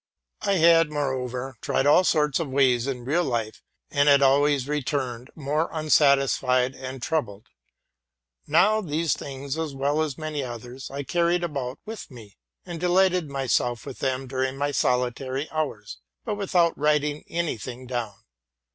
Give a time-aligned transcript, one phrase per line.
[0.41, 3.61] I had, moreover, tried all sorts of ways in real life,
[3.91, 7.49] and had always returned more unsatisfied and troubled.
[8.47, 12.35] Now, these things, as well as many others, I carried about with me,
[12.65, 18.23] and delighted myself with them during my solitary hours, but without writing any thing down.